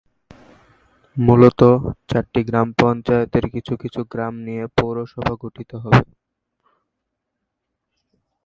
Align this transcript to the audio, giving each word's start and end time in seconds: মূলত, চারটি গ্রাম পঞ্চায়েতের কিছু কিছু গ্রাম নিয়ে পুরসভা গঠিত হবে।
মূলত, 1.17 1.61
চারটি 2.09 2.41
গ্রাম 2.43 2.67
পঞ্চায়েতের 2.79 3.45
কিছু 3.53 3.73
কিছু 3.83 4.01
গ্রাম 4.11 4.33
নিয়ে 4.45 4.63
পুরসভা 4.77 5.33
গঠিত 5.41 5.71
হবে। 5.83 6.03